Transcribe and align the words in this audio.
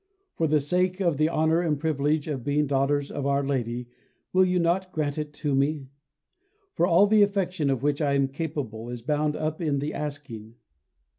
For 0.33 0.47
the 0.47 0.59
sake 0.59 0.99
of 0.99 1.17
the 1.17 1.29
honour 1.29 1.61
and 1.61 1.79
privilege 1.79 2.27
of 2.27 2.43
being 2.43 2.65
daughters 2.65 3.11
of 3.11 3.27
Our 3.27 3.43
Lady 3.43 3.87
will 4.33 4.43
you 4.43 4.57
not 4.57 4.91
grant 4.91 5.19
it 5.19 5.31
to 5.45 5.53
me? 5.53 5.89
for 6.73 6.87
all 6.87 7.05
the 7.05 7.21
affection 7.21 7.69
of 7.69 7.83
which 7.83 8.01
I 8.01 8.13
am 8.13 8.27
capable 8.27 8.89
is 8.89 9.03
bound 9.03 9.35
up 9.35 9.61
in 9.61 9.77
the 9.77 9.93
asking. 9.93 10.55